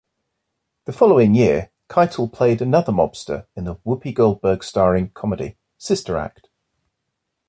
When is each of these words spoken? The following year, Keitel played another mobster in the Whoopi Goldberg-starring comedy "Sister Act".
The 0.85 0.93
following 0.93 1.35
year, 1.35 1.69
Keitel 1.87 2.33
played 2.33 2.59
another 2.59 2.91
mobster 2.91 3.45
in 3.55 3.65
the 3.65 3.75
Whoopi 3.85 4.11
Goldberg-starring 4.11 5.09
comedy 5.11 5.57
"Sister 5.77 6.17
Act". 6.17 6.49